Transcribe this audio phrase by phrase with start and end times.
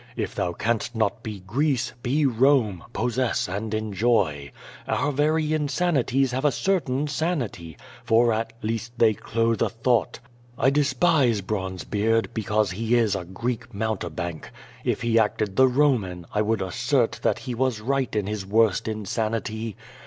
[0.15, 4.51] If thou canst not be Greece, be Kome, possess and enjoy.
[4.87, 10.19] Our very insanities have a certain sanity, for at least they ch>the a thought.
[10.59, 14.49] T despise l^ronzel>eard, because he is a Greek mountebank.
[14.83, 18.87] If he acted the Soman, 1 would assert tliat he was riglit in his worst
[18.87, 19.75] insanity.